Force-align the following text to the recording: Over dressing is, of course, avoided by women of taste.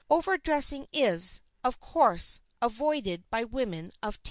Over 0.09 0.35
dressing 0.39 0.87
is, 0.91 1.43
of 1.63 1.79
course, 1.79 2.39
avoided 2.59 3.29
by 3.29 3.43
women 3.43 3.91
of 4.01 4.13
taste. 4.15 4.19